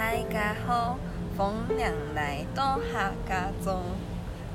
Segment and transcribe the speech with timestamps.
[0.00, 0.96] 大家好，
[1.36, 3.82] 逢两来都哈嘎中。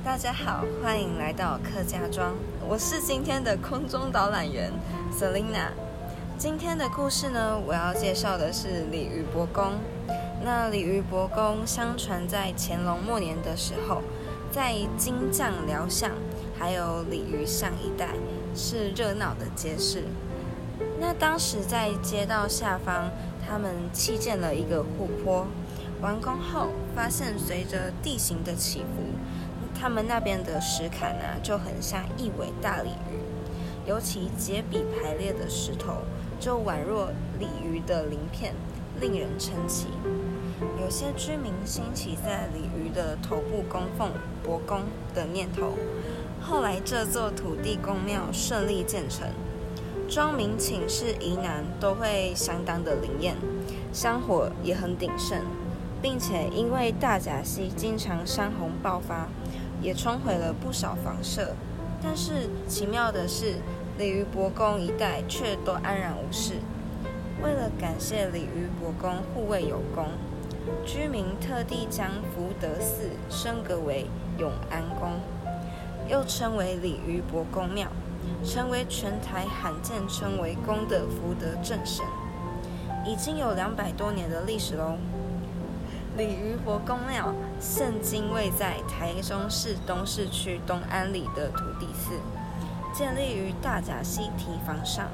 [0.04, 2.34] 大家好，欢迎来到客家庄，
[2.68, 4.72] 我是今天的空中导览员
[5.12, 5.68] Selina。
[6.36, 9.74] 今天的故事呢，我要介绍的是鲤鱼伯公。
[10.44, 14.02] 那鲤鱼伯公相传在乾隆末年的时候，
[14.50, 16.10] 在金匠寮巷
[16.58, 18.08] 还有鲤鱼巷一带
[18.52, 20.02] 是热闹的街市。
[20.98, 23.10] 那当时在街道下方，
[23.48, 25.46] 他们砌建了一个护坡，
[26.00, 29.14] 完工后发现随着地形的起伏，
[29.78, 33.20] 他们那边的石坎啊就很像一尾大鲤鱼，
[33.86, 36.02] 尤其结笔排列的石头
[36.40, 38.54] 就宛若鲤鱼的鳞片，
[39.00, 39.86] 令人称奇。
[40.80, 44.10] 有些居民兴起在鲤鱼的头部供奉
[44.42, 44.82] 伯公
[45.14, 45.74] 的念头，
[46.40, 49.28] 后来这座土地公庙顺利建成。
[50.08, 53.34] 庄民请示疑难都会相当的灵验，
[53.92, 55.40] 香火也很鼎盛，
[56.00, 59.26] 并且因为大甲溪经常山洪爆发，
[59.82, 61.54] 也冲毁了不少房舍。
[62.02, 63.56] 但是奇妙的是，
[63.98, 66.54] 鲤鱼伯公一带却都安然无事。
[67.42, 70.06] 为了感谢鲤鱼伯公护卫有功，
[70.84, 74.06] 居民特地将福德寺升格为
[74.38, 75.20] 永安宫，
[76.08, 77.88] 又称为鲤鱼伯公庙。
[78.44, 82.04] 成为全台罕见称为公的福德正神，
[83.04, 84.96] 已经有两百多年的历史喽。
[86.16, 92.18] 鲤鱼伯公庙现今位在台中市东势区东安里的土地寺，
[92.94, 95.08] 建立于大甲溪堤防上，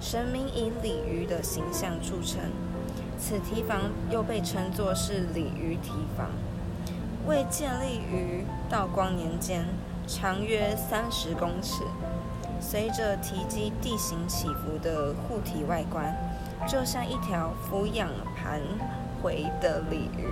[0.00, 2.40] 神明以鲤鱼的形象著称，
[3.18, 6.28] 此堤防又被称作是鲤鱼堤防。
[7.26, 9.66] 为建立于道光年间，
[10.06, 11.82] 长约三十公尺。
[12.60, 16.14] 随着堤基地形起伏的护体外观，
[16.66, 18.60] 就像一条俯仰盘
[19.22, 20.26] 回的鲤鱼，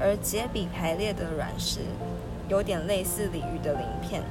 [0.00, 1.80] 而结比排列的卵石，
[2.48, 4.22] 有点类似鲤鱼的鳞片。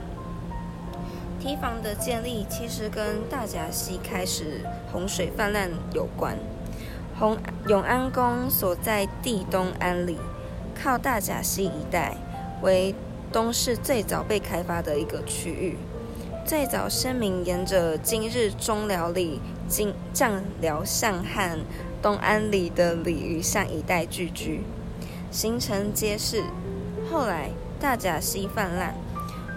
[1.40, 4.62] 堤防的建立其实跟大甲溪开始
[4.92, 6.38] 洪水泛滥有关。
[7.18, 7.38] 洪
[7.68, 10.18] 永安宫所在地东安里，
[10.76, 12.16] 靠大甲溪一带，
[12.62, 12.94] 为
[13.32, 15.78] 东市最早被开发的一个区域。
[16.44, 21.60] 最早先民沿着今日中寮里金匠寮巷和
[22.02, 24.62] 东安里的鲤鱼巷一带聚居，
[25.30, 26.44] 形成街市。
[27.10, 28.96] 后来大甲溪泛滥，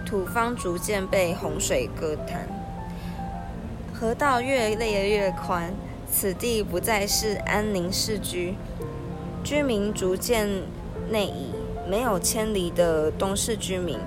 [0.05, 2.37] 土方逐渐被洪水割塌，
[3.93, 5.73] 河道越裂越宽，
[6.09, 8.55] 此地不再是安宁市居，
[9.43, 10.47] 居民逐渐
[11.09, 11.49] 内移，
[11.89, 13.97] 没有迁离的东势居民。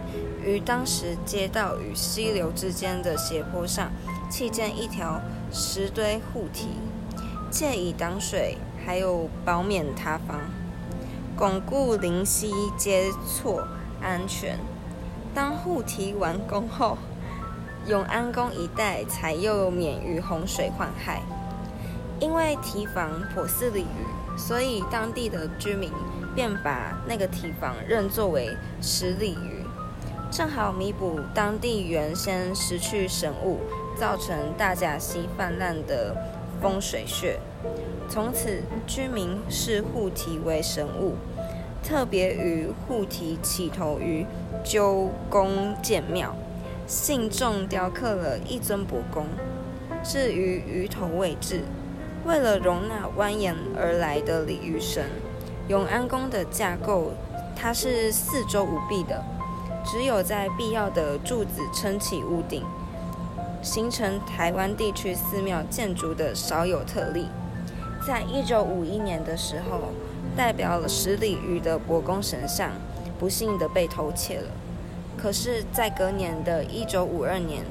[0.45, 3.91] 于当时街道与溪流之间的斜坡上，
[4.31, 5.21] 砌建一条
[5.53, 6.69] 石堆护堤，
[7.51, 10.41] 借以挡水，还有保免塌方，
[11.37, 13.67] 巩固临溪接错
[14.01, 14.59] 安全。
[15.35, 16.99] 当护堤完工后，
[17.87, 21.23] 永安宫一带才又免于洪水患害。
[22.21, 25.93] 因为堤防颇似鲤鱼，所以当地的居民
[26.35, 29.65] 便把那个堤防认作为石鲤鱼。
[30.31, 33.61] 正好弥补当地原先失去神物，
[33.97, 36.15] 造成大甲溪泛滥的
[36.61, 37.41] 风水穴。
[38.11, 41.15] 从此，居民视护体为神物，
[41.83, 44.27] 特别于护体起头于
[44.63, 46.35] 鸠公建庙，
[46.87, 49.27] 信众雕刻了一尊伯公，
[50.05, 51.63] 置于鱼头位置。
[52.27, 55.07] 为了容纳蜿蜒而来的鲤鱼神，
[55.69, 57.13] 永安宫的架构
[57.57, 59.25] 它是四周无壁的。
[59.85, 62.63] 只有在必要的柱子撑起屋顶，
[63.63, 67.27] 形成台湾地区寺庙建筑的少有特例。
[68.07, 69.93] 在一九五一年的时候，
[70.37, 72.71] 代表了十里鱼的伯公神像
[73.19, 74.51] 不幸的被偷窃了。
[75.17, 77.65] 可是，在隔年的一九五二年，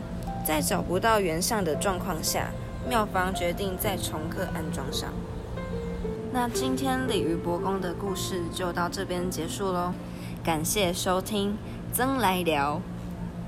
[0.46, 2.52] 在找不到原像的状况下，
[2.90, 5.14] 庙方决定再重刻安装上。
[6.34, 9.94] 那今天鲤鱼伯公的故事就到这边结束喽，
[10.44, 11.58] 感谢收听。
[11.98, 12.80] 真来了